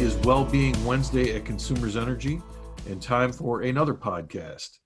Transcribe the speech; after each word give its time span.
Is 0.00 0.16
Wellbeing 0.24 0.82
Wednesday 0.86 1.36
at 1.36 1.44
Consumers 1.44 1.94
Energy 1.94 2.40
and 2.88 3.02
time 3.02 3.34
for 3.34 3.60
another 3.60 3.92
podcast. 3.92 4.78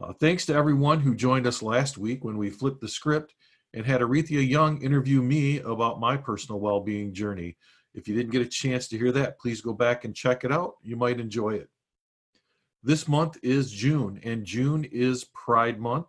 Uh, 0.00 0.12
thanks 0.12 0.46
to 0.46 0.54
everyone 0.54 1.00
who 1.00 1.16
joined 1.16 1.48
us 1.48 1.62
last 1.62 1.98
week 1.98 2.24
when 2.24 2.38
we 2.38 2.48
flipped 2.48 2.80
the 2.80 2.86
script 2.86 3.34
and 3.74 3.84
had 3.84 4.02
Aretha 4.02 4.48
Young 4.48 4.80
interview 4.80 5.20
me 5.20 5.58
about 5.58 5.98
my 5.98 6.16
personal 6.16 6.60
well 6.60 6.78
being 6.78 7.12
journey. 7.12 7.56
If 7.92 8.06
you 8.06 8.14
didn't 8.14 8.30
get 8.30 8.42
a 8.42 8.48
chance 8.48 8.86
to 8.88 8.96
hear 8.96 9.10
that, 9.10 9.40
please 9.40 9.60
go 9.60 9.72
back 9.72 10.04
and 10.04 10.14
check 10.14 10.44
it 10.44 10.52
out. 10.52 10.74
You 10.80 10.94
might 10.94 11.18
enjoy 11.18 11.54
it. 11.54 11.68
This 12.84 13.08
month 13.08 13.38
is 13.42 13.72
June, 13.72 14.20
and 14.22 14.44
June 14.44 14.84
is 14.84 15.24
Pride 15.24 15.80
Month. 15.80 16.06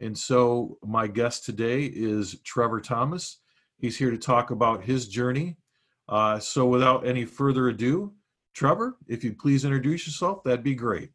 And 0.00 0.16
so, 0.16 0.78
my 0.82 1.06
guest 1.06 1.44
today 1.44 1.84
is 1.84 2.40
Trevor 2.44 2.80
Thomas. 2.80 3.40
He's 3.76 3.98
here 3.98 4.10
to 4.10 4.16
talk 4.16 4.50
about 4.52 4.84
his 4.84 5.06
journey. 5.06 5.58
Uh, 6.08 6.38
so, 6.38 6.66
without 6.66 7.06
any 7.06 7.24
further 7.24 7.68
ado, 7.68 8.12
Trevor, 8.52 8.96
if 9.08 9.24
you'd 9.24 9.38
please 9.38 9.64
introduce 9.64 10.06
yourself, 10.06 10.42
that'd 10.44 10.62
be 10.62 10.74
great. 10.74 11.10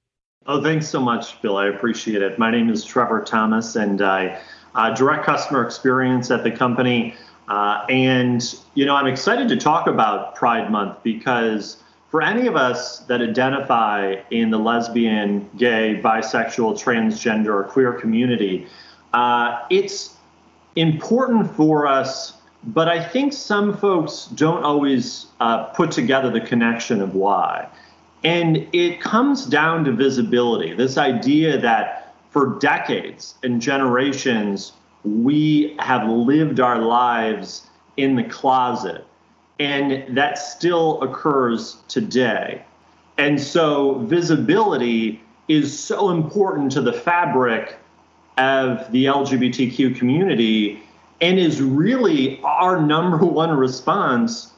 Oh, 0.46 0.64
thanks 0.64 0.88
so 0.88 1.00
much, 1.00 1.42
Bill. 1.42 1.58
I 1.58 1.68
appreciate 1.68 2.22
it. 2.22 2.40
My 2.40 2.50
name 2.50 2.70
is 2.70 2.84
Trevor 2.84 3.22
Thomas, 3.22 3.76
and 3.76 4.02
I 4.02 4.42
uh, 4.74 4.94
direct 4.94 5.26
customer 5.26 5.64
experience 5.64 6.32
at 6.32 6.44
the 6.44 6.52
company. 6.52 7.16
Uh, 7.48 7.86
and, 7.90 8.56
you 8.76 8.86
know, 8.86 8.96
I'm 8.96 9.08
excited 9.08 9.50
to 9.50 9.58
talk 9.58 9.88
about 9.88 10.36
Pride 10.36 10.72
Month 10.72 11.04
because 11.04 11.84
for 12.10 12.22
any 12.22 12.48
of 12.48 12.56
us 12.56 13.00
that 13.02 13.22
identify 13.22 14.16
in 14.32 14.50
the 14.50 14.58
lesbian, 14.58 15.50
gay, 15.58 16.00
bisexual, 16.04 16.82
transgender, 16.82 17.48
or 17.48 17.64
queer 17.64 17.94
community, 17.94 18.68
uh, 19.14 19.66
it's 19.70 20.16
important 20.76 21.52
for 21.56 21.88
us, 21.88 22.34
but 22.64 22.88
I 22.90 23.04
think 23.04 23.34
some 23.34 23.76
folks 23.78 24.26
don't 24.36 24.64
always 24.64 25.28
uh, 25.40 25.66
put 25.66 25.92
together 25.92 26.30
the 26.30 26.42
connection 26.42 27.02
of 27.02 27.16
why. 27.16 27.68
And 28.24 28.68
it 28.74 29.00
comes 29.00 29.46
down 29.46 29.86
to 29.86 29.94
visibility 29.94 30.74
this 30.74 30.98
idea 30.98 31.58
that 31.60 32.14
for 32.32 32.60
decades 32.60 33.36
and 33.44 33.62
generations, 33.62 34.74
we 35.04 35.76
have 35.80 36.08
lived 36.08 36.60
our 36.60 36.80
lives 36.80 37.66
in 37.96 38.16
the 38.16 38.24
closet 38.24 39.06
and 39.60 40.18
that 40.18 40.38
still 40.38 41.02
occurs 41.02 41.78
today. 41.88 42.64
And 43.18 43.40
so 43.40 44.00
visibility 44.00 45.22
is 45.48 45.78
so 45.78 46.10
important 46.10 46.72
to 46.74 46.82
the 46.82 46.94
fabric 46.94 47.78
of 48.38 48.90
the 48.92 49.06
LGBTQ 49.06 49.98
community 49.98 50.82
and 51.22 51.40
is 51.40 51.62
really 51.62 52.40
our 52.44 52.82
number 52.82 53.18
one 53.26 53.52
response 53.52 54.52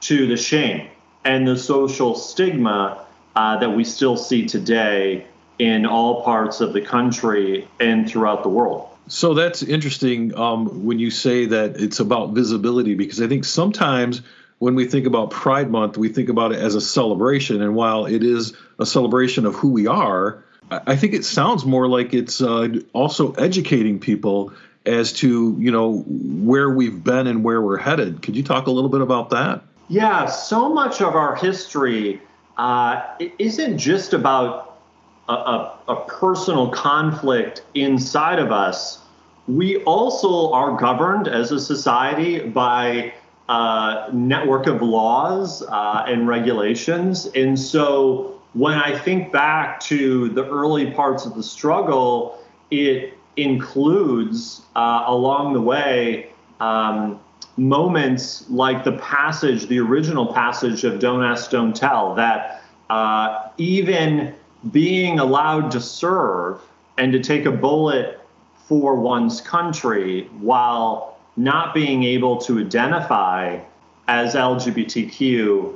to 0.00 0.26
the 0.26 0.36
shame 0.36 0.88
and 1.24 1.46
the 1.46 1.56
social 1.56 2.14
stigma 2.14 3.04
uh, 3.34 3.58
that 3.58 3.70
we 3.70 3.84
still 3.84 4.16
see 4.16 4.46
today 4.46 5.26
in 5.58 5.86
all 5.86 6.22
parts 6.22 6.60
of 6.60 6.72
the 6.72 6.80
country 6.80 7.66
and 7.80 8.08
throughout 8.08 8.42
the 8.42 8.48
world. 8.48 8.88
So 9.08 9.34
that's 9.34 9.62
interesting 9.62 10.36
um, 10.36 10.84
when 10.84 10.98
you 10.98 11.10
say 11.10 11.46
that 11.46 11.80
it's 11.80 12.00
about 12.00 12.32
visibility, 12.32 12.94
because 12.94 13.20
I 13.20 13.28
think 13.28 13.44
sometimes 13.44 14.22
when 14.58 14.74
we 14.74 14.86
think 14.86 15.06
about 15.06 15.30
Pride 15.30 15.70
Month, 15.70 15.96
we 15.96 16.08
think 16.08 16.28
about 16.28 16.52
it 16.52 16.58
as 16.58 16.74
a 16.74 16.80
celebration. 16.80 17.62
And 17.62 17.74
while 17.74 18.06
it 18.06 18.22
is 18.22 18.54
a 18.78 18.86
celebration 18.86 19.46
of 19.46 19.54
who 19.54 19.70
we 19.70 19.86
are, 19.86 20.44
I 20.70 20.96
think 20.96 21.14
it 21.14 21.24
sounds 21.24 21.64
more 21.64 21.86
like 21.86 22.12
it's 22.14 22.40
uh, 22.40 22.68
also 22.92 23.32
educating 23.34 24.00
people 24.00 24.52
as 24.86 25.12
to 25.14 25.56
you 25.58 25.70
know 25.70 26.04
where 26.06 26.70
we've 26.70 27.02
been 27.02 27.26
and 27.26 27.44
where 27.44 27.60
we're 27.60 27.76
headed. 27.76 28.22
Could 28.22 28.36
you 28.36 28.42
talk 28.42 28.66
a 28.66 28.70
little 28.70 28.90
bit 28.90 29.00
about 29.00 29.30
that? 29.30 29.62
Yeah, 29.88 30.26
so 30.26 30.68
much 30.72 31.00
of 31.00 31.14
our 31.14 31.36
history 31.36 32.20
uh, 32.56 33.02
isn't 33.38 33.78
just 33.78 34.12
about 34.12 34.78
a, 35.28 35.32
a, 35.32 35.78
a 35.88 35.96
personal 36.06 36.70
conflict 36.70 37.62
inside 37.74 38.38
of 38.38 38.50
us. 38.50 39.00
We 39.46 39.76
also 39.84 40.52
are 40.52 40.76
governed 40.76 41.28
as 41.28 41.52
a 41.52 41.60
society 41.60 42.40
by 42.40 43.12
uh, 43.48 44.08
network 44.12 44.66
of 44.66 44.82
laws 44.82 45.62
uh, 45.62 46.04
and 46.08 46.26
regulations. 46.26 47.26
And 47.26 47.58
so 47.58 48.40
when 48.54 48.74
I 48.74 48.98
think 48.98 49.32
back 49.32 49.78
to 49.80 50.30
the 50.30 50.44
early 50.48 50.90
parts 50.90 51.26
of 51.26 51.36
the 51.36 51.42
struggle, 51.42 52.42
it 52.72 53.16
includes 53.36 54.62
uh, 54.74 55.04
along 55.06 55.52
the 55.52 55.60
way 55.60 56.30
um, 56.60 57.20
moments 57.56 58.48
like 58.50 58.84
the 58.84 58.92
passage, 58.92 59.66
the 59.66 59.78
original 59.78 60.32
passage 60.32 60.84
of 60.84 60.98
Don't 60.98 61.22
Ask, 61.22 61.50
Don't 61.50 61.74
Tell, 61.74 62.14
that 62.14 62.62
uh, 62.90 63.48
even 63.58 64.34
being 64.70 65.18
allowed 65.18 65.70
to 65.72 65.80
serve 65.80 66.60
and 66.98 67.12
to 67.12 67.20
take 67.20 67.44
a 67.44 67.52
bullet 67.52 68.20
for 68.66 68.96
one's 68.96 69.40
country 69.40 70.28
while 70.40 71.18
not 71.36 71.74
being 71.74 72.02
able 72.02 72.38
to 72.38 72.58
identify 72.58 73.58
as 74.08 74.34
LGBTQ, 74.34 75.74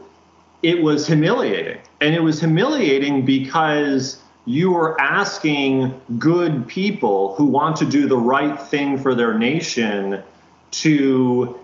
it 0.63 0.83
was 0.83 1.07
humiliating. 1.07 1.79
And 2.01 2.15
it 2.15 2.23
was 2.23 2.41
humiliating 2.41 3.25
because 3.25 4.21
you 4.45 4.75
are 4.77 5.01
asking 5.01 6.01
good 6.19 6.67
people 6.67 7.35
who 7.35 7.45
want 7.45 7.77
to 7.77 7.85
do 7.85 8.09
the 8.09 8.17
right 8.17 8.61
thing 8.61 8.99
for 8.99 9.15
their 9.15 9.39
nation 9.39 10.23
to 10.71 11.59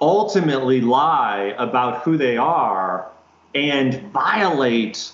ultimately 0.00 0.80
lie 0.80 1.54
about 1.58 2.02
who 2.02 2.16
they 2.16 2.36
are 2.36 3.10
and 3.54 4.00
violate 4.12 5.12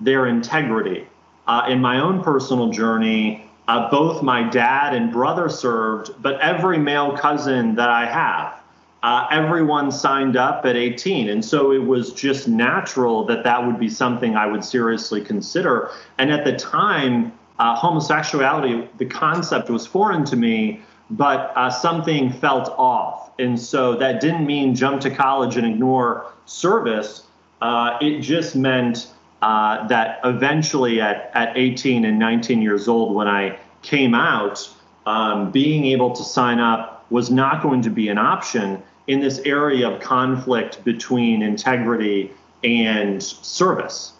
their 0.00 0.26
integrity. 0.26 1.06
Uh, 1.46 1.66
in 1.68 1.80
my 1.80 2.00
own 2.00 2.22
personal 2.22 2.70
journey, 2.70 3.48
uh, 3.68 3.90
both 3.90 4.22
my 4.22 4.48
dad 4.48 4.94
and 4.94 5.12
brother 5.12 5.48
served, 5.48 6.10
but 6.20 6.40
every 6.40 6.78
male 6.78 7.16
cousin 7.16 7.74
that 7.76 7.88
I 7.88 8.06
have, 8.06 8.61
uh, 9.02 9.26
everyone 9.30 9.90
signed 9.90 10.36
up 10.36 10.64
at 10.64 10.76
18. 10.76 11.28
And 11.28 11.44
so 11.44 11.72
it 11.72 11.84
was 11.84 12.12
just 12.12 12.46
natural 12.46 13.24
that 13.26 13.42
that 13.44 13.66
would 13.66 13.78
be 13.78 13.88
something 13.88 14.36
I 14.36 14.46
would 14.46 14.64
seriously 14.64 15.20
consider. 15.20 15.90
And 16.18 16.30
at 16.30 16.44
the 16.44 16.56
time, 16.56 17.32
uh, 17.58 17.74
homosexuality, 17.74 18.88
the 18.98 19.06
concept 19.06 19.70
was 19.70 19.86
foreign 19.86 20.24
to 20.26 20.36
me, 20.36 20.82
but 21.10 21.52
uh, 21.56 21.68
something 21.68 22.32
felt 22.32 22.68
off. 22.78 23.30
And 23.38 23.58
so 23.58 23.96
that 23.96 24.20
didn't 24.20 24.46
mean 24.46 24.74
jump 24.74 25.00
to 25.02 25.10
college 25.10 25.56
and 25.56 25.66
ignore 25.66 26.32
service. 26.46 27.24
Uh, 27.60 27.98
it 28.00 28.20
just 28.20 28.54
meant 28.54 29.08
uh, 29.42 29.86
that 29.88 30.20
eventually 30.24 31.00
at, 31.00 31.30
at 31.34 31.56
18 31.56 32.04
and 32.04 32.18
19 32.20 32.62
years 32.62 32.86
old, 32.86 33.16
when 33.16 33.26
I 33.26 33.58
came 33.82 34.14
out, 34.14 34.68
um, 35.06 35.50
being 35.50 35.86
able 35.86 36.12
to 36.12 36.22
sign 36.22 36.60
up 36.60 37.04
was 37.10 37.30
not 37.30 37.62
going 37.62 37.82
to 37.82 37.90
be 37.90 38.08
an 38.08 38.18
option 38.18 38.80
in 39.06 39.20
this 39.20 39.38
area 39.40 39.88
of 39.88 40.00
conflict 40.00 40.82
between 40.84 41.42
integrity 41.42 42.32
and 42.64 43.22
service. 43.22 44.12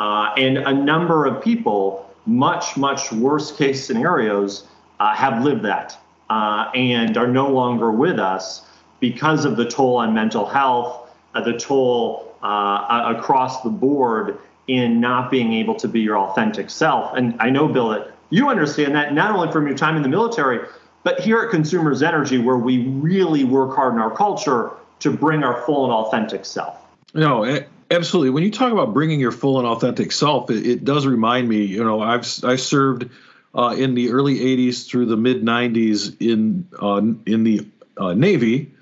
Uh, 0.00 0.34
and 0.36 0.58
a 0.58 0.72
number 0.72 1.24
of 1.26 1.42
people, 1.42 2.10
much, 2.26 2.76
much 2.76 3.12
worse 3.12 3.52
case 3.52 3.86
scenarios, 3.86 4.66
uh, 5.00 5.14
have 5.14 5.44
lived 5.44 5.62
that 5.62 5.98
uh, 6.30 6.70
and 6.74 7.16
are 7.16 7.28
no 7.28 7.48
longer 7.48 7.90
with 7.90 8.18
us 8.18 8.62
because 9.00 9.44
of 9.44 9.56
the 9.56 9.64
toll 9.64 9.96
on 9.96 10.14
mental 10.14 10.46
health, 10.46 11.10
uh, 11.34 11.40
the 11.40 11.56
toll 11.56 12.34
uh, 12.42 13.14
across 13.16 13.62
the 13.62 13.70
board 13.70 14.38
in 14.66 15.00
not 15.00 15.30
being 15.30 15.52
able 15.52 15.74
to 15.74 15.88
be 15.88 16.00
your 16.00 16.18
authentic 16.18 16.70
self. 16.70 17.14
And 17.14 17.36
I 17.40 17.50
know, 17.50 17.68
Bill, 17.68 17.90
that 17.90 18.12
you 18.30 18.48
understand 18.48 18.94
that 18.94 19.12
not 19.12 19.30
only 19.30 19.52
from 19.52 19.66
your 19.66 19.76
time 19.76 19.96
in 19.96 20.02
the 20.02 20.08
military, 20.08 20.66
but 21.04 21.20
here 21.20 21.40
at 21.40 21.50
Consumers 21.50 22.02
Energy, 22.02 22.38
where 22.38 22.56
we 22.56 22.88
really 22.88 23.44
work 23.44 23.76
hard 23.76 23.94
in 23.94 24.00
our 24.00 24.10
culture 24.10 24.70
to 25.00 25.12
bring 25.12 25.44
our 25.44 25.62
full 25.62 25.84
and 25.84 25.92
authentic 25.92 26.44
self. 26.44 26.80
No, 27.14 27.62
absolutely. 27.90 28.30
When 28.30 28.42
you 28.42 28.50
talk 28.50 28.72
about 28.72 28.92
bringing 28.92 29.20
your 29.20 29.30
full 29.30 29.58
and 29.58 29.68
authentic 29.68 30.10
self, 30.10 30.50
it, 30.50 30.66
it 30.66 30.84
does 30.84 31.06
remind 31.06 31.48
me. 31.48 31.64
You 31.64 31.84
know, 31.84 32.00
I've 32.00 32.26
I 32.42 32.56
served 32.56 33.10
uh, 33.54 33.76
in 33.78 33.94
the 33.94 34.10
early 34.10 34.38
'80s 34.38 34.88
through 34.88 35.06
the 35.06 35.16
mid 35.16 35.42
'90s 35.42 36.16
in 36.20 36.66
uh, 36.80 37.02
in 37.30 37.44
the 37.44 37.68
uh, 37.96 38.14
Navy, 38.14 38.72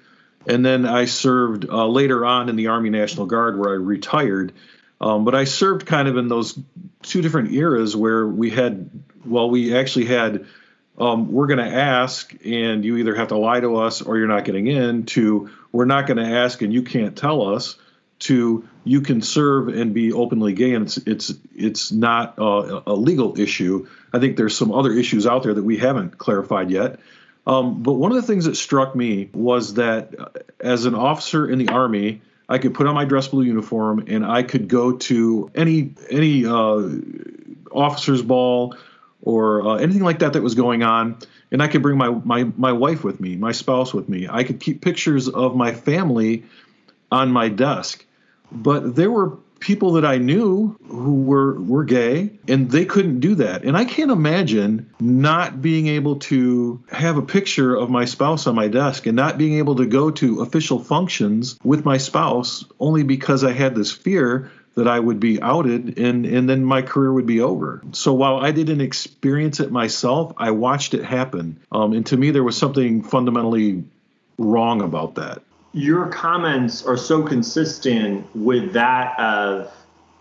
and 0.46 0.64
then 0.64 0.86
I 0.86 1.04
served 1.04 1.68
uh, 1.68 1.86
later 1.86 2.24
on 2.24 2.48
in 2.48 2.56
the 2.56 2.68
Army 2.68 2.90
National 2.90 3.26
Guard, 3.26 3.58
where 3.58 3.70
I 3.70 3.74
retired. 3.74 4.52
Um, 5.00 5.24
but 5.24 5.34
I 5.34 5.44
served 5.44 5.84
kind 5.84 6.06
of 6.06 6.16
in 6.16 6.28
those 6.28 6.56
two 7.02 7.22
different 7.22 7.52
eras 7.52 7.96
where 7.96 8.26
we 8.26 8.50
had, 8.50 8.88
well, 9.24 9.50
we 9.50 9.76
actually 9.76 10.04
had, 10.04 10.46
um, 10.98 11.32
we're 11.32 11.46
going 11.46 11.58
to 11.58 11.76
ask 11.76 12.34
and 12.44 12.84
you 12.84 12.98
either 12.98 13.14
have 13.14 13.28
to 13.28 13.38
lie 13.38 13.60
to 13.60 13.76
us 13.76 14.02
or 14.02 14.18
you're 14.18 14.28
not 14.28 14.44
getting 14.44 14.66
in, 14.66 15.04
to 15.06 15.50
we're 15.72 15.86
not 15.86 16.06
going 16.06 16.18
to 16.18 16.36
ask 16.36 16.60
and 16.62 16.72
you 16.72 16.82
can't 16.82 17.16
tell 17.16 17.54
us, 17.54 17.76
to 18.20 18.68
you 18.84 19.00
can 19.00 19.20
serve 19.20 19.68
and 19.68 19.94
be 19.94 20.12
openly 20.12 20.52
gay 20.52 20.74
and 20.74 20.86
it's 20.86 20.96
it's 20.98 21.34
it's 21.56 21.92
not 21.92 22.34
a, 22.38 22.82
a 22.86 22.94
legal 22.94 23.38
issue. 23.38 23.88
I 24.12 24.20
think 24.20 24.36
there's 24.36 24.56
some 24.56 24.72
other 24.72 24.92
issues 24.92 25.26
out 25.26 25.42
there 25.42 25.54
that 25.54 25.62
we 25.62 25.78
haven't 25.78 26.18
clarified 26.18 26.70
yet. 26.70 27.00
Um, 27.46 27.82
but 27.82 27.94
one 27.94 28.12
of 28.12 28.16
the 28.16 28.22
things 28.22 28.44
that 28.44 28.56
struck 28.56 28.94
me 28.94 29.28
was 29.32 29.74
that 29.74 30.14
uh, 30.18 30.28
as 30.60 30.84
an 30.84 30.94
officer 30.94 31.50
in 31.50 31.58
the 31.58 31.68
Army, 31.70 32.22
I 32.48 32.58
could 32.58 32.74
put 32.74 32.86
on 32.86 32.94
my 32.94 33.04
dress 33.04 33.26
blue 33.26 33.42
uniform 33.42 34.04
and 34.06 34.24
I 34.24 34.44
could 34.44 34.68
go 34.68 34.92
to 34.92 35.50
any 35.54 35.94
any 36.08 36.46
uh, 36.46 36.88
officers' 37.72 38.22
ball 38.22 38.76
or 39.22 39.66
uh, 39.66 39.74
anything 39.76 40.02
like 40.02 40.18
that 40.18 40.34
that 40.34 40.42
was 40.42 40.54
going 40.54 40.82
on, 40.82 41.18
and 41.50 41.62
I 41.62 41.68
could 41.68 41.82
bring 41.82 41.96
my 41.96 42.10
my 42.10 42.44
my 42.44 42.72
wife 42.72 43.04
with 43.04 43.20
me, 43.20 43.36
my 43.36 43.52
spouse 43.52 43.94
with 43.94 44.08
me. 44.08 44.28
I 44.28 44.44
could 44.44 44.60
keep 44.60 44.82
pictures 44.82 45.28
of 45.28 45.56
my 45.56 45.72
family 45.72 46.44
on 47.10 47.30
my 47.30 47.48
desk, 47.48 48.04
but 48.50 48.94
there 48.94 49.10
were 49.10 49.38
people 49.62 49.92
that 49.92 50.04
I 50.04 50.18
knew 50.18 50.76
who 50.88 51.22
were 51.22 51.58
were 51.60 51.84
gay 51.84 52.32
and 52.48 52.70
they 52.70 52.84
couldn't 52.84 53.20
do 53.20 53.36
that. 53.36 53.62
And 53.62 53.76
I 53.76 53.84
can't 53.84 54.10
imagine 54.10 54.90
not 55.00 55.62
being 55.62 55.86
able 55.86 56.16
to 56.16 56.82
have 56.90 57.16
a 57.16 57.22
picture 57.22 57.74
of 57.74 57.88
my 57.88 58.04
spouse 58.04 58.46
on 58.48 58.56
my 58.56 58.66
desk 58.66 59.06
and 59.06 59.14
not 59.14 59.38
being 59.38 59.58
able 59.58 59.76
to 59.76 59.86
go 59.86 60.10
to 60.10 60.42
official 60.42 60.80
functions 60.80 61.58
with 61.62 61.84
my 61.84 61.98
spouse 61.98 62.64
only 62.80 63.04
because 63.04 63.44
I 63.44 63.52
had 63.52 63.76
this 63.76 63.92
fear 63.92 64.50
that 64.74 64.88
I 64.88 64.98
would 64.98 65.20
be 65.20 65.40
outed 65.42 65.98
and 65.98 66.24
and 66.24 66.48
then 66.48 66.64
my 66.64 66.82
career 66.82 67.12
would 67.12 67.26
be 67.26 67.40
over. 67.40 67.82
So 67.92 68.12
while 68.12 68.38
I 68.38 68.52
didn't 68.52 68.80
experience 68.80 69.60
it 69.60 69.70
myself, 69.70 70.32
I 70.36 70.50
watched 70.50 70.94
it 70.94 71.04
happen. 71.04 71.60
Um, 71.70 71.92
and 71.92 72.06
to 72.06 72.16
me 72.16 72.30
there 72.30 72.44
was 72.44 72.56
something 72.56 73.02
fundamentally 73.02 73.84
wrong 74.38 74.80
about 74.80 75.16
that 75.16 75.42
your 75.72 76.06
comments 76.08 76.84
are 76.84 76.96
so 76.96 77.22
consistent 77.22 78.26
with 78.36 78.74
that 78.74 79.18
of 79.18 79.72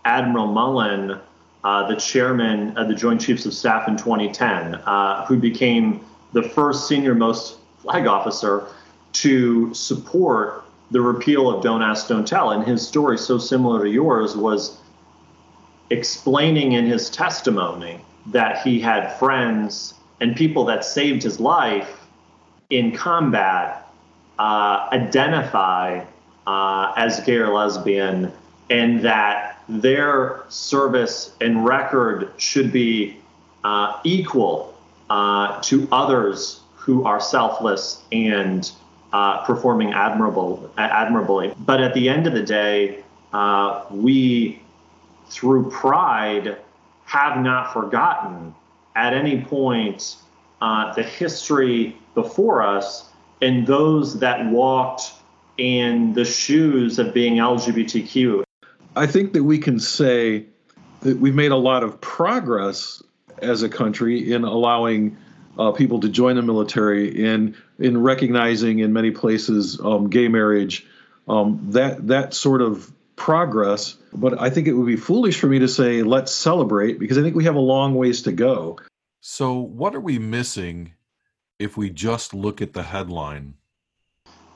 Admiral 0.04 0.46
Mullen, 0.46 1.20
uh, 1.62 1.88
the 1.88 1.96
chairman 1.96 2.76
of 2.76 2.88
the 2.88 2.94
Joint 2.94 3.20
Chiefs 3.20 3.44
of 3.46 3.52
Staff 3.52 3.86
in 3.86 3.96
2010, 3.96 4.74
uh, 4.74 5.26
who 5.26 5.38
became 5.38 6.04
the 6.32 6.42
first 6.42 6.88
senior 6.88 7.14
most 7.14 7.58
flag 7.82 8.06
officer 8.06 8.66
to 9.12 9.72
support 9.74 10.61
the 10.92 11.00
repeal 11.00 11.50
of 11.50 11.62
Don't 11.62 11.82
Ask, 11.82 12.08
Don't 12.08 12.26
Tell. 12.26 12.50
And 12.50 12.64
his 12.64 12.86
story, 12.86 13.18
so 13.18 13.38
similar 13.38 13.84
to 13.84 13.90
yours, 13.90 14.36
was 14.36 14.78
explaining 15.90 16.72
in 16.72 16.86
his 16.86 17.10
testimony 17.10 18.00
that 18.26 18.62
he 18.62 18.78
had 18.78 19.18
friends 19.18 19.94
and 20.20 20.36
people 20.36 20.64
that 20.66 20.84
saved 20.84 21.22
his 21.22 21.40
life 21.40 22.06
in 22.70 22.92
combat 22.92 23.90
uh, 24.38 24.88
identify 24.92 26.04
uh, 26.46 26.92
as 26.96 27.20
gay 27.20 27.36
or 27.36 27.52
lesbian 27.52 28.32
and 28.70 29.02
that 29.02 29.60
their 29.68 30.44
service 30.48 31.34
and 31.40 31.64
record 31.64 32.32
should 32.36 32.72
be 32.72 33.16
uh, 33.64 34.00
equal 34.04 34.74
uh, 35.10 35.60
to 35.60 35.86
others 35.92 36.60
who 36.74 37.04
are 37.04 37.20
selfless 37.20 38.02
and 38.12 38.72
uh, 39.12 39.44
performing 39.44 39.92
admirable, 39.92 40.70
admirably. 40.76 41.54
But 41.58 41.80
at 41.80 41.94
the 41.94 42.08
end 42.08 42.26
of 42.26 42.32
the 42.32 42.42
day, 42.42 43.02
uh, 43.32 43.84
we, 43.90 44.60
through 45.26 45.70
pride, 45.70 46.58
have 47.04 47.42
not 47.42 47.72
forgotten 47.72 48.54
at 48.94 49.12
any 49.12 49.42
point 49.42 50.16
the 50.60 51.02
history 51.02 51.96
before 52.14 52.62
us 52.62 53.08
and 53.40 53.66
those 53.66 54.20
that 54.20 54.46
walked 54.46 55.12
in 55.58 56.14
the 56.14 56.24
shoes 56.24 56.98
of 56.98 57.12
being 57.12 57.34
LGBTQ. 57.34 58.44
I 58.96 59.06
think 59.06 59.32
that 59.32 59.44
we 59.44 59.58
can 59.58 59.78
say 59.78 60.46
that 61.00 61.18
we've 61.18 61.34
made 61.34 61.50
a 61.50 61.56
lot 61.56 61.82
of 61.82 62.00
progress 62.00 63.02
as 63.38 63.62
a 63.62 63.68
country 63.68 64.32
in 64.32 64.44
allowing 64.44 65.16
uh, 65.58 65.72
people 65.72 66.00
to 66.00 66.08
join 66.08 66.36
the 66.36 66.42
military 66.42 67.08
in 67.08 67.56
in 67.82 68.00
recognizing 68.00 68.78
in 68.78 68.92
many 68.92 69.10
places 69.10 69.80
um, 69.80 70.08
gay 70.08 70.28
marriage 70.28 70.86
um, 71.28 71.60
that 71.70 72.06
that 72.06 72.34
sort 72.34 72.62
of 72.62 72.90
progress 73.16 73.96
but 74.12 74.40
i 74.40 74.50
think 74.50 74.66
it 74.66 74.72
would 74.72 74.86
be 74.86 74.96
foolish 74.96 75.38
for 75.38 75.46
me 75.46 75.58
to 75.58 75.68
say 75.68 76.02
let's 76.02 76.32
celebrate 76.32 76.98
because 76.98 77.18
i 77.18 77.22
think 77.22 77.36
we 77.36 77.44
have 77.44 77.54
a 77.54 77.60
long 77.60 77.94
ways 77.94 78.22
to 78.22 78.32
go 78.32 78.78
so 79.20 79.54
what 79.60 79.94
are 79.94 80.00
we 80.00 80.18
missing 80.18 80.94
if 81.62 81.76
we 81.76 81.90
just 81.90 82.34
look 82.34 82.60
at 82.60 82.72
the 82.72 82.82
headline? 82.82 83.54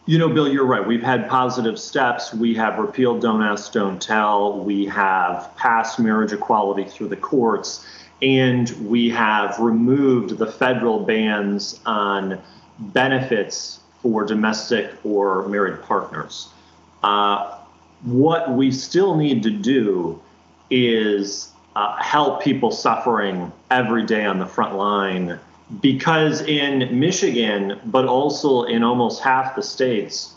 You 0.06 0.18
know, 0.18 0.28
Bill, 0.28 0.48
you're 0.48 0.66
right. 0.66 0.84
We've 0.84 1.02
had 1.02 1.28
positive 1.28 1.78
steps. 1.78 2.34
We 2.34 2.54
have 2.56 2.78
repealed 2.78 3.22
Don't 3.22 3.42
Ask, 3.42 3.72
Don't 3.72 4.02
Tell. 4.02 4.58
We 4.58 4.86
have 4.86 5.54
passed 5.56 6.00
marriage 6.00 6.32
equality 6.32 6.84
through 6.84 7.08
the 7.08 7.16
courts. 7.16 7.86
And 8.22 8.68
we 8.88 9.10
have 9.10 9.58
removed 9.60 10.36
the 10.36 10.46
federal 10.46 11.04
bans 11.04 11.80
on 11.86 12.40
benefits 12.78 13.80
for 14.02 14.24
domestic 14.24 14.92
or 15.04 15.48
married 15.48 15.82
partners. 15.82 16.48
Uh, 17.02 17.58
what 18.02 18.52
we 18.52 18.70
still 18.70 19.16
need 19.16 19.42
to 19.42 19.50
do 19.50 20.20
is 20.70 21.52
uh, 21.74 21.96
help 22.02 22.42
people 22.42 22.70
suffering 22.70 23.52
every 23.70 24.04
day 24.04 24.24
on 24.24 24.38
the 24.38 24.46
front 24.46 24.74
line 24.76 25.38
because 25.80 26.42
in 26.42 26.98
Michigan, 26.98 27.80
but 27.86 28.06
also 28.06 28.62
in 28.64 28.82
almost 28.82 29.22
half 29.22 29.56
the 29.56 29.62
states, 29.62 30.32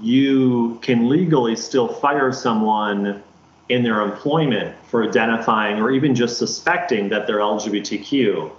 you 0.00 0.78
can 0.82 1.08
legally 1.08 1.56
still 1.56 1.88
fire 1.88 2.32
someone 2.32 3.22
in 3.68 3.82
their 3.82 4.02
employment 4.02 4.76
for 4.88 5.08
identifying 5.08 5.80
or 5.80 5.90
even 5.90 6.14
just 6.14 6.38
suspecting 6.38 7.08
that 7.08 7.26
they're 7.26 7.38
LGBTQ. 7.38 8.50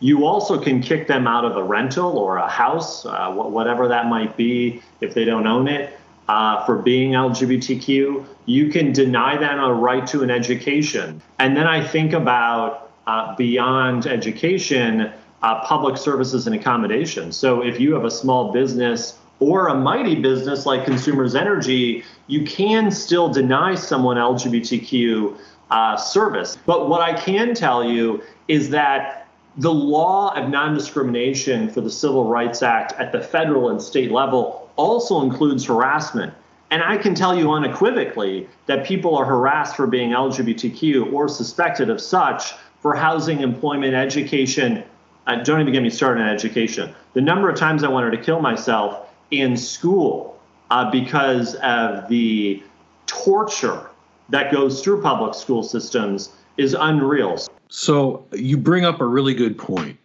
You 0.00 0.26
also 0.26 0.60
can 0.60 0.80
kick 0.80 1.06
them 1.06 1.26
out 1.26 1.44
of 1.44 1.56
a 1.56 1.62
rental 1.62 2.18
or 2.18 2.36
a 2.36 2.48
house, 2.48 3.04
uh, 3.04 3.32
whatever 3.32 3.88
that 3.88 4.06
might 4.06 4.36
be, 4.36 4.82
if 5.00 5.14
they 5.14 5.24
don't 5.24 5.46
own 5.46 5.66
it, 5.68 5.98
uh, 6.28 6.64
for 6.64 6.76
being 6.76 7.12
LGBTQ. 7.12 8.24
You 8.46 8.68
can 8.68 8.92
deny 8.92 9.36
them 9.36 9.58
a 9.58 9.72
right 9.72 10.06
to 10.08 10.22
an 10.22 10.30
education. 10.30 11.20
And 11.38 11.56
then 11.56 11.66
I 11.66 11.84
think 11.84 12.12
about 12.12 12.90
uh, 13.06 13.34
beyond 13.36 14.06
education, 14.06 15.10
uh, 15.42 15.64
public 15.64 15.96
services 15.96 16.46
and 16.46 16.54
accommodation. 16.54 17.32
So 17.32 17.62
if 17.64 17.80
you 17.80 17.94
have 17.94 18.04
a 18.04 18.10
small 18.10 18.52
business 18.52 19.18
or 19.40 19.68
a 19.68 19.74
mighty 19.74 20.16
business 20.16 20.66
like 20.66 20.84
Consumers 20.84 21.34
Energy, 21.34 22.04
you 22.26 22.44
can 22.44 22.90
still 22.90 23.28
deny 23.28 23.74
someone 23.74 24.16
LGBTQ 24.16 25.36
uh, 25.70 25.96
service. 25.96 26.58
But 26.66 26.88
what 26.88 27.00
I 27.00 27.14
can 27.14 27.54
tell 27.54 27.84
you 27.84 28.22
is 28.48 28.70
that 28.70 29.27
the 29.58 29.72
law 29.72 30.32
of 30.34 30.48
non 30.48 30.74
discrimination 30.74 31.68
for 31.68 31.80
the 31.80 31.90
Civil 31.90 32.24
Rights 32.24 32.62
Act 32.62 32.92
at 32.92 33.10
the 33.10 33.20
federal 33.20 33.70
and 33.70 33.82
state 33.82 34.10
level 34.10 34.70
also 34.76 35.20
includes 35.22 35.64
harassment. 35.64 36.32
And 36.70 36.82
I 36.82 36.96
can 36.96 37.14
tell 37.14 37.36
you 37.36 37.50
unequivocally 37.50 38.48
that 38.66 38.86
people 38.86 39.16
are 39.16 39.24
harassed 39.24 39.74
for 39.74 39.86
being 39.86 40.10
LGBTQ 40.10 41.12
or 41.12 41.28
suspected 41.28 41.90
of 41.90 42.00
such 42.00 42.52
for 42.80 42.94
housing, 42.94 43.40
employment, 43.40 43.94
education, 43.94 44.84
uh, 45.26 45.42
don't 45.42 45.60
even 45.60 45.72
get 45.72 45.82
me 45.82 45.90
started 45.90 46.22
on 46.22 46.28
education. 46.28 46.94
The 47.14 47.20
number 47.20 47.50
of 47.50 47.56
times 47.56 47.82
I 47.82 47.88
wanted 47.88 48.12
to 48.12 48.18
kill 48.18 48.40
myself 48.40 49.08
in 49.32 49.56
school 49.56 50.38
uh, 50.70 50.90
because 50.90 51.56
of 51.56 52.08
the 52.08 52.62
torture 53.06 53.90
that 54.28 54.52
goes 54.52 54.84
through 54.84 55.02
public 55.02 55.34
school 55.34 55.62
systems 55.62 56.30
is 56.58 56.76
unreal. 56.78 57.38
So 57.68 58.26
you 58.32 58.56
bring 58.58 58.84
up 58.84 59.00
a 59.00 59.06
really 59.06 59.34
good 59.34 59.56
point. 59.56 59.98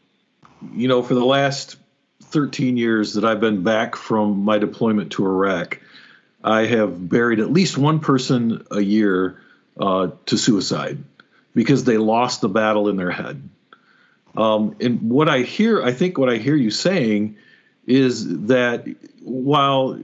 You 0.74 0.88
know, 0.88 1.02
for 1.02 1.16
the 1.16 1.26
last 1.26 1.76
13 2.22 2.78
years 2.78 3.16
that 3.16 3.26
I've 3.26 3.42
been 3.42 3.64
back 3.64 3.96
from 3.96 4.46
my 4.46 4.60
deployment 4.60 5.12
to 5.14 5.26
Iraq, 5.26 5.80
I 6.44 6.66
have 6.66 7.10
buried 7.10 7.40
at 7.40 7.52
least 7.52 7.78
one 7.78 8.00
person 8.00 8.66
a 8.72 8.82
year 8.82 9.42
uh, 9.78 10.10
to 10.28 10.38
suicide 10.38 11.04
because 11.56 11.84
they 11.84 11.98
lost 11.98 12.42
the 12.42 12.50
battle 12.50 12.88
in 12.88 12.98
their 12.98 13.12
head. 13.12 13.50
Um, 14.36 14.76
and 14.80 15.10
what 15.10 15.30
I 15.30 15.40
hear, 15.40 15.84
I 15.84 15.92
think 15.92 16.18
what 16.18 16.30
I 16.30 16.38
hear 16.38 16.56
you 16.56 16.72
saying 16.72 17.38
is 17.86 18.46
that 18.48 18.88
while 19.22 20.00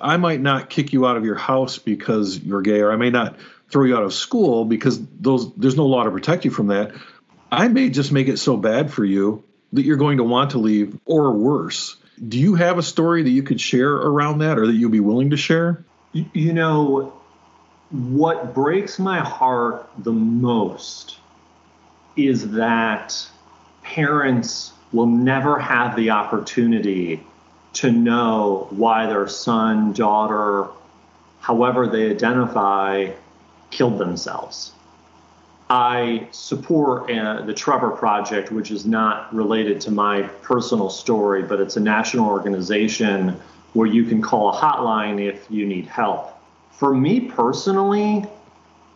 I 0.00 0.16
might 0.16 0.40
not 0.40 0.70
kick 0.70 0.92
you 0.92 1.06
out 1.06 1.16
of 1.16 1.24
your 1.24 1.36
house 1.36 1.78
because 1.78 2.38
you're 2.38 2.62
gay, 2.62 2.80
or 2.80 2.92
I 2.92 2.96
may 2.96 3.10
not 3.10 3.36
throw 3.72 3.84
you 3.84 3.96
out 3.96 4.02
of 4.02 4.12
school 4.12 4.64
because 4.64 5.00
those 5.18 5.52
there's 5.54 5.76
no 5.76 5.86
law 5.86 6.04
to 6.04 6.10
protect 6.10 6.44
you 6.44 6.50
from 6.50 6.68
that. 6.68 6.92
I 7.50 7.68
may 7.68 7.88
just 7.88 8.12
make 8.12 8.28
it 8.28 8.38
so 8.38 8.56
bad 8.56 8.92
for 8.92 9.04
you 9.04 9.42
that 9.72 9.84
you're 9.84 9.96
going 9.96 10.18
to 10.18 10.24
want 10.24 10.50
to 10.50 10.58
leave, 10.58 10.98
or 11.06 11.32
worse. 11.32 11.96
Do 12.28 12.38
you 12.38 12.54
have 12.54 12.78
a 12.78 12.82
story 12.82 13.22
that 13.22 13.30
you 13.30 13.42
could 13.42 13.60
share 13.60 13.92
around 13.92 14.38
that, 14.38 14.58
or 14.58 14.66
that 14.66 14.74
you'd 14.74 14.92
be 14.92 15.00
willing 15.00 15.30
to 15.30 15.36
share? 15.36 15.84
You 16.12 16.52
know, 16.52 17.14
what 17.90 18.54
breaks 18.54 18.98
my 18.98 19.20
heart 19.20 19.88
the 19.98 20.12
most 20.12 21.18
is 22.16 22.52
that 22.52 23.16
parents 23.82 24.72
will 24.92 25.06
never 25.06 25.58
have 25.58 25.96
the 25.96 26.10
opportunity 26.10 27.24
to 27.74 27.90
know 27.90 28.66
why 28.70 29.06
their 29.06 29.26
son, 29.26 29.94
daughter, 29.94 30.68
however 31.40 31.86
they 31.86 32.10
identify, 32.10 33.10
killed 33.72 33.98
themselves. 33.98 34.72
I 35.68 36.28
support 36.32 37.10
uh, 37.10 37.42
the 37.46 37.54
Trevor 37.54 37.90
Project, 37.90 38.52
which 38.52 38.70
is 38.70 38.84
not 38.84 39.34
related 39.34 39.80
to 39.82 39.90
my 39.90 40.22
personal 40.42 40.90
story, 40.90 41.42
but 41.42 41.60
it's 41.60 41.76
a 41.76 41.80
national 41.80 42.28
organization 42.28 43.40
where 43.72 43.86
you 43.86 44.04
can 44.04 44.20
call 44.20 44.50
a 44.50 44.52
hotline 44.52 45.18
if 45.18 45.46
you 45.50 45.66
need 45.66 45.86
help. 45.86 46.28
for 46.72 46.94
me 46.94 47.20
personally, 47.20 48.26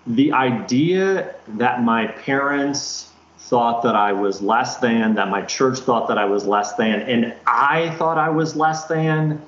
the 0.07 0.33
idea 0.33 1.35
that 1.49 1.83
my 1.83 2.07
parents 2.07 3.13
thought 3.39 3.83
that 3.83 3.95
I 3.95 4.13
was 4.13 4.43
less 4.43 4.79
than, 4.79 5.15
that 5.15 5.29
my 5.29 5.43
church 5.43 5.79
thought 5.79 6.09
that 6.09 6.19
I 6.19 6.25
was 6.25 6.47
less 6.47 6.75
than, 6.75 7.01
and 7.03 7.35
I 7.47 7.91
thought 7.97 8.19
I 8.19 8.29
was 8.29 8.57
less 8.57 8.87
than, 8.87 9.41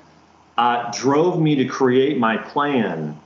uh, 0.57 0.89
drove 0.91 1.39
me 1.39 1.55
to 1.55 1.65
create 1.65 2.17
my 2.17 2.37
plan 2.37 3.19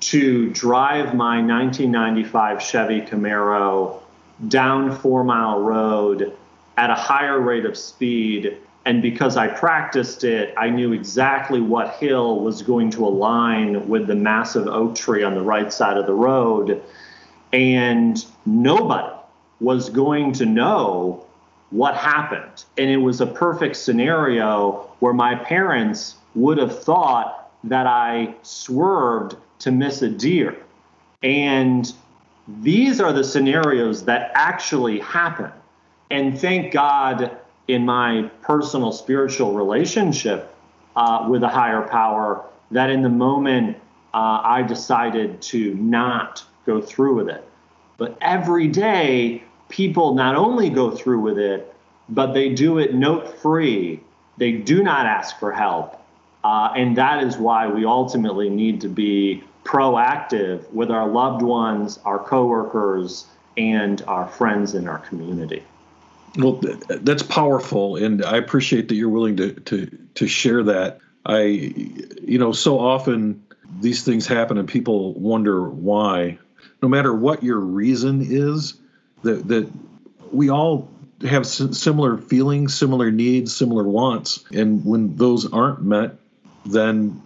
to 0.00 0.50
drive 0.50 1.14
my 1.14 1.40
1995 1.40 2.62
Chevy 2.62 3.00
Camaro 3.00 4.02
down 4.48 4.94
Four 4.96 5.24
Mile 5.24 5.60
Road 5.60 6.36
at 6.76 6.90
a 6.90 6.94
higher 6.94 7.40
rate 7.40 7.64
of 7.64 7.76
speed. 7.76 8.58
And 8.84 9.02
because 9.02 9.36
I 9.36 9.48
practiced 9.48 10.22
it, 10.22 10.54
I 10.56 10.68
knew 10.70 10.92
exactly 10.92 11.60
what 11.60 11.94
hill 11.94 12.40
was 12.40 12.62
going 12.62 12.90
to 12.90 13.04
align 13.04 13.88
with 13.88 14.06
the 14.06 14.14
massive 14.14 14.66
oak 14.68 14.94
tree 14.94 15.24
on 15.24 15.34
the 15.34 15.42
right 15.42 15.72
side 15.72 15.96
of 15.96 16.06
the 16.06 16.14
road. 16.14 16.82
And 17.52 18.24
nobody 18.44 19.12
was 19.60 19.88
going 19.90 20.32
to 20.34 20.46
know 20.46 21.24
what 21.70 21.96
happened. 21.96 22.64
And 22.78 22.90
it 22.90 22.98
was 22.98 23.20
a 23.20 23.26
perfect 23.26 23.76
scenario 23.76 24.88
where 25.00 25.14
my 25.14 25.34
parents 25.34 26.16
would 26.34 26.58
have 26.58 26.82
thought 26.82 27.50
that 27.64 27.86
I 27.86 28.34
swerved 28.42 29.36
to 29.60 29.70
miss 29.70 30.02
a 30.02 30.08
deer. 30.08 30.56
And 31.22 31.92
these 32.48 33.00
are 33.00 33.12
the 33.12 33.24
scenarios 33.24 34.04
that 34.04 34.30
actually 34.34 35.00
happen. 35.00 35.50
And 36.10 36.38
thank 36.38 36.72
God 36.72 37.36
in 37.68 37.84
my 37.84 38.30
personal 38.42 38.92
spiritual 38.92 39.54
relationship 39.54 40.54
uh, 40.94 41.26
with 41.28 41.42
a 41.42 41.48
higher 41.48 41.82
power 41.82 42.44
that 42.70 42.90
in 42.90 43.02
the 43.02 43.08
moment 43.08 43.76
uh, 44.14 44.40
I 44.42 44.62
decided 44.62 45.42
to 45.42 45.74
not 45.74 46.44
go 46.64 46.80
through 46.80 47.16
with 47.16 47.28
it. 47.28 47.46
But 47.98 48.16
every 48.20 48.68
day, 48.68 49.42
people 49.68 50.14
not 50.14 50.36
only 50.36 50.70
go 50.70 50.90
through 50.90 51.20
with 51.20 51.38
it, 51.38 51.74
but 52.08 52.32
they 52.32 52.50
do 52.50 52.78
it 52.78 52.94
note 52.94 53.38
free. 53.38 54.00
They 54.36 54.52
do 54.52 54.82
not 54.82 55.06
ask 55.06 55.38
for 55.38 55.52
help. 55.52 56.00
Uh, 56.46 56.72
and 56.76 56.96
that 56.96 57.24
is 57.24 57.36
why 57.36 57.66
we 57.66 57.84
ultimately 57.84 58.48
need 58.48 58.80
to 58.80 58.88
be 58.88 59.42
proactive 59.64 60.70
with 60.72 60.92
our 60.92 61.08
loved 61.08 61.42
ones, 61.42 61.98
our 62.04 62.20
coworkers, 62.20 63.26
and 63.56 64.00
our 64.06 64.28
friends 64.28 64.72
in 64.72 64.86
our 64.86 64.98
community. 64.98 65.64
Well, 66.38 66.60
that's 66.86 67.24
powerful, 67.24 67.96
and 67.96 68.24
I 68.24 68.36
appreciate 68.36 68.86
that 68.90 68.94
you're 68.94 69.08
willing 69.08 69.38
to 69.38 69.54
to 69.54 69.86
to 70.14 70.28
share 70.28 70.62
that. 70.62 71.00
I, 71.24 71.40
you 72.22 72.38
know, 72.38 72.52
so 72.52 72.78
often 72.78 73.42
these 73.80 74.04
things 74.04 74.28
happen, 74.28 74.56
and 74.56 74.68
people 74.68 75.14
wonder 75.14 75.68
why. 75.68 76.38
No 76.80 76.88
matter 76.88 77.12
what 77.12 77.42
your 77.42 77.58
reason 77.58 78.22
is, 78.22 78.74
that 79.24 79.48
that 79.48 79.68
we 80.30 80.48
all 80.50 80.88
have 81.22 81.44
similar 81.44 82.18
feelings, 82.18 82.78
similar 82.78 83.10
needs, 83.10 83.56
similar 83.56 83.82
wants, 83.82 84.44
and 84.52 84.84
when 84.84 85.16
those 85.16 85.52
aren't 85.52 85.82
met, 85.82 86.18
then 86.66 87.22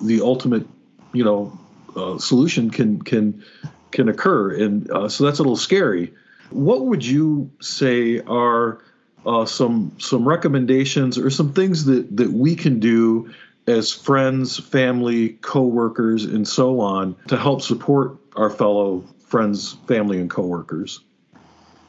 the 0.00 0.20
ultimate, 0.20 0.66
you 1.12 1.24
know, 1.24 1.58
uh, 1.96 2.18
solution 2.18 2.70
can 2.70 3.02
can 3.02 3.44
can 3.90 4.08
occur, 4.08 4.54
and 4.54 4.90
uh, 4.90 5.08
so 5.08 5.24
that's 5.24 5.38
a 5.38 5.42
little 5.42 5.56
scary. 5.56 6.12
What 6.50 6.86
would 6.86 7.04
you 7.04 7.50
say 7.60 8.20
are 8.20 8.82
uh, 9.26 9.44
some 9.44 9.92
some 9.98 10.26
recommendations 10.26 11.18
or 11.18 11.30
some 11.30 11.52
things 11.52 11.84
that 11.84 12.16
that 12.16 12.32
we 12.32 12.56
can 12.56 12.80
do 12.80 13.32
as 13.66 13.92
friends, 13.92 14.58
family, 14.58 15.30
coworkers, 15.40 16.24
and 16.24 16.46
so 16.46 16.80
on 16.80 17.16
to 17.28 17.36
help 17.36 17.62
support 17.62 18.16
our 18.36 18.50
fellow 18.50 19.04
friends, 19.20 19.76
family, 19.86 20.18
and 20.18 20.28
coworkers? 20.28 21.00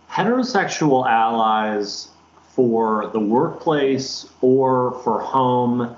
Heterosexual 0.10 1.08
allies 1.08 2.10
for 2.52 3.08
the 3.08 3.20
workplace 3.20 4.30
or 4.42 5.02
for 5.04 5.20
home, 5.20 5.98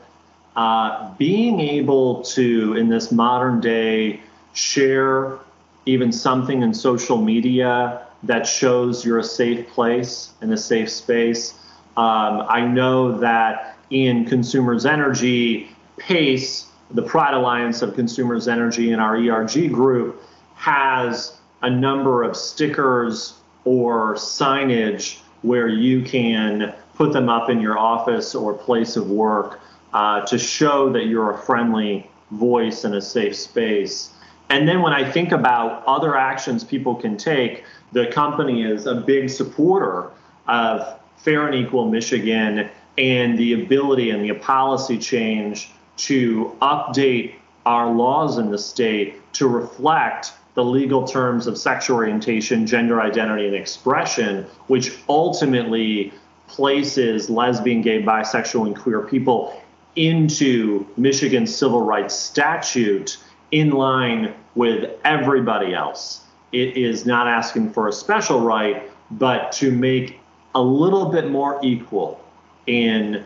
uh, 0.56 1.14
being 1.16 1.60
able 1.60 2.24
to, 2.24 2.76
in 2.76 2.90
this 2.90 3.12
modern 3.12 3.60
day, 3.60 4.22
share 4.54 5.38
even 5.86 6.12
something 6.12 6.64
in 6.64 6.74
social 6.74 7.22
media 7.22 8.06
that 8.24 8.48
shows 8.48 9.06
you're 9.06 9.20
a 9.20 9.24
safe 9.24 9.70
place 9.70 10.34
and 10.42 10.52
a 10.52 10.58
safe 10.58 10.90
space. 10.90 11.54
Um, 11.98 12.46
I 12.50 12.66
know 12.66 13.20
that 13.20 13.78
in 13.90 14.26
Consumers 14.26 14.86
Energy, 14.86 15.70
PACE, 15.98 16.68
the 16.92 17.02
Pride 17.02 17.34
Alliance 17.34 17.82
of 17.82 17.94
Consumers 17.94 18.48
Energy, 18.48 18.92
and 18.92 19.02
our 19.02 19.16
ERG 19.16 19.72
group 19.72 20.22
has 20.56 21.38
a 21.62 21.70
number 21.70 22.24
of 22.24 22.36
stickers 22.36 23.34
or 23.64 24.16
signage 24.16 25.20
where 25.42 25.68
you 25.68 26.02
can 26.04 26.74
put 26.96 27.14
them 27.14 27.30
up 27.30 27.50
in 27.50 27.60
your 27.60 27.78
office 27.78 28.34
or 28.34 28.54
place 28.54 28.96
of 28.96 29.10
work 29.10 29.60
uh, 29.96 30.26
to 30.26 30.38
show 30.38 30.92
that 30.92 31.06
you're 31.06 31.32
a 31.32 31.38
friendly 31.38 32.06
voice 32.32 32.84
in 32.84 32.94
a 32.96 33.02
safe 33.02 33.34
space. 33.34 34.12
And 34.50 34.68
then 34.68 34.82
when 34.82 34.92
I 34.92 35.10
think 35.10 35.32
about 35.32 35.86
other 35.88 36.18
actions 36.18 36.66
people 36.66 36.96
can 36.96 37.16
take, 37.16 37.64
the 37.94 38.08
company 38.08 38.64
is 38.64 38.88
a 38.88 38.96
big 38.96 39.30
supporter 39.30 40.12
of 40.50 41.00
fair 41.16 41.48
and 41.48 41.56
equal 41.56 41.90
Michigan 41.90 42.70
and 42.98 43.40
the 43.40 43.54
ability 43.54 44.10
and 44.10 44.22
the 44.22 44.34
policy 44.34 44.98
change 44.98 45.72
to 45.96 46.54
update 46.62 47.36
our 47.66 47.90
laws 47.90 48.38
in 48.38 48.52
the 48.52 48.58
state 48.58 49.16
to 49.32 49.48
reflect 49.48 50.34
the 50.56 50.64
legal 50.64 51.08
terms 51.08 51.48
of 51.48 51.58
sexual 51.58 51.96
orientation, 51.96 52.68
gender 52.68 53.00
identity, 53.00 53.48
and 53.48 53.56
expression, 53.56 54.46
which 54.68 54.98
ultimately 55.08 56.12
places 56.48 57.30
lesbian, 57.30 57.82
gay, 57.82 58.04
bisexual, 58.04 58.68
and 58.68 58.76
queer 58.76 59.02
people 59.02 59.62
into 59.96 60.88
Michigan's 60.98 61.56
civil 61.56 61.82
rights 61.82 62.16
statute 62.16 63.18
in 63.52 63.72
line 63.72 64.34
with 64.56 64.92
everybody 65.04 65.74
else 65.74 66.26
it 66.56 66.78
is 66.78 67.06
not 67.06 67.28
asking 67.28 67.74
for 67.74 67.90
a 67.90 67.92
special 67.92 68.40
right, 68.40 68.90
but 69.12 69.52
to 69.52 69.72
make 69.72 70.20
a 70.56 70.62
little 70.62 71.08
bit 71.10 71.30
more 71.30 71.60
equal 71.62 72.24
in 72.66 73.26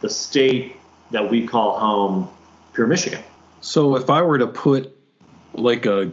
the 0.00 0.08
state 0.08 0.76
that 1.10 1.30
we 1.30 1.46
call 1.46 1.78
home, 1.78 2.30
pure 2.72 2.86
Michigan. 2.86 3.22
So 3.60 3.96
if 3.96 4.08
I 4.08 4.22
were 4.22 4.38
to 4.38 4.46
put 4.46 4.96
like 5.52 5.84
a, 5.84 6.10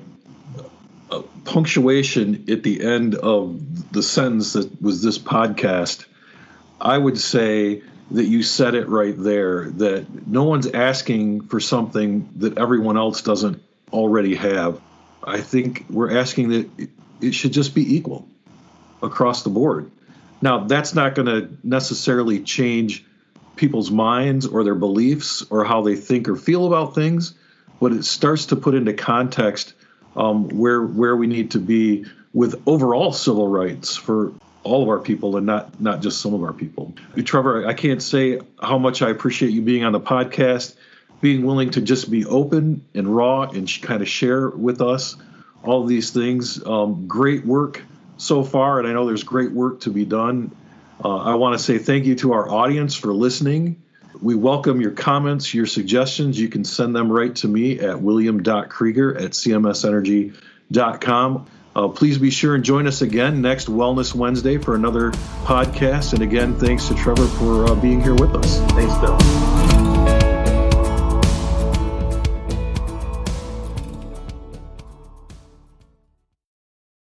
a 1.09 1.21
punctuation 1.45 2.43
at 2.49 2.63
the 2.63 2.83
end 2.83 3.15
of 3.15 3.93
the 3.93 4.03
sentence 4.03 4.51
that 4.53 4.81
was 4.81 5.01
this 5.01 5.17
podcast, 5.17 6.05
I 6.81 6.97
would 6.97 7.17
say 7.17 7.81
that 8.11 8.25
you 8.25 8.43
said 8.43 8.75
it 8.75 8.87
right 8.89 9.15
there 9.17 9.69
that 9.69 10.27
no 10.27 10.43
one's 10.43 10.67
asking 10.67 11.41
for 11.47 11.59
something 11.59 12.29
that 12.37 12.57
everyone 12.57 12.97
else 12.97 13.21
doesn't 13.21 13.61
already 13.91 14.35
have. 14.35 14.79
I 15.23 15.39
think 15.39 15.85
we're 15.89 16.17
asking 16.17 16.49
that 16.49 16.89
it 17.21 17.33
should 17.33 17.53
just 17.53 17.73
be 17.73 17.95
equal 17.95 18.27
across 19.01 19.43
the 19.43 19.49
board. 19.49 19.91
Now, 20.41 20.65
that's 20.65 20.93
not 20.93 21.15
going 21.15 21.27
to 21.27 21.57
necessarily 21.63 22.41
change 22.41 23.05
people's 23.55 23.91
minds 23.91 24.45
or 24.47 24.63
their 24.63 24.75
beliefs 24.75 25.45
or 25.49 25.63
how 25.63 25.81
they 25.81 25.95
think 25.95 26.27
or 26.27 26.35
feel 26.35 26.65
about 26.65 26.95
things, 26.95 27.35
but 27.79 27.91
it 27.91 28.03
starts 28.03 28.47
to 28.47 28.55
put 28.55 28.73
into 28.73 28.93
context 28.93 29.73
um, 30.15 30.49
where 30.49 30.81
where 30.81 31.15
we 31.15 31.27
need 31.27 31.51
to 31.51 31.59
be 31.59 32.05
with 32.33 32.61
overall 32.65 33.13
civil 33.13 33.47
rights 33.47 33.95
for 33.95 34.33
all 34.63 34.83
of 34.83 34.89
our 34.89 34.99
people 34.99 35.37
and 35.37 35.45
not 35.45 35.81
not 35.81 36.01
just 36.01 36.21
some 36.21 36.33
of 36.33 36.43
our 36.43 36.53
people. 36.53 36.93
Trevor, 37.23 37.67
I 37.67 37.73
can't 37.73 38.01
say 38.01 38.39
how 38.61 38.77
much 38.77 39.01
I 39.01 39.09
appreciate 39.09 39.51
you 39.51 39.61
being 39.61 39.83
on 39.83 39.91
the 39.91 39.99
podcast 39.99 40.75
being 41.21 41.45
willing 41.45 41.69
to 41.69 41.81
just 41.81 42.11
be 42.11 42.25
open 42.25 42.85
and 42.93 43.15
raw 43.15 43.43
and 43.43 43.71
kind 43.81 44.01
of 44.01 44.09
share 44.09 44.49
with 44.49 44.81
us 44.81 45.15
all 45.63 45.85
these 45.85 46.09
things. 46.09 46.61
Um, 46.65 47.07
great 47.07 47.45
work 47.45 47.81
so 48.17 48.43
far, 48.43 48.79
and 48.79 48.87
I 48.87 48.93
know 48.93 49.05
there's 49.05 49.23
great 49.23 49.51
work 49.51 49.81
to 49.81 49.91
be 49.91 50.03
done. 50.03 50.55
Uh, 51.03 51.17
I 51.17 51.35
want 51.35 51.55
to 51.57 51.63
say 51.63 51.77
thank 51.77 52.05
you 52.05 52.15
to 52.15 52.33
our 52.33 52.49
audience 52.49 52.95
for 52.95 53.13
listening. 53.13 53.81
We 54.21 54.35
welcome 54.35 54.81
your 54.81 54.91
comments, 54.91 55.53
your 55.53 55.67
suggestions. 55.67 56.39
You 56.39 56.47
can 56.49 56.63
send 56.63 56.95
them 56.95 57.11
right 57.11 57.35
to 57.37 57.47
me 57.47 57.79
at 57.79 57.99
william.krieger 58.01 59.17
at 59.17 59.31
cmsenergy.com. 59.31 61.47
Uh, 61.75 61.87
please 61.87 62.17
be 62.17 62.29
sure 62.29 62.55
and 62.55 62.63
join 62.63 62.87
us 62.87 63.01
again 63.01 63.41
next 63.41 63.67
Wellness 63.67 64.13
Wednesday 64.13 64.57
for 64.57 64.75
another 64.75 65.11
podcast. 65.43 66.13
And 66.13 66.21
again, 66.21 66.57
thanks 66.59 66.87
to 66.87 66.95
Trevor 66.95 67.27
for 67.27 67.67
uh, 67.67 67.75
being 67.75 68.01
here 68.01 68.15
with 68.15 68.35
us. 68.35 68.59
Thanks, 68.71 68.97
Bill. 68.97 69.30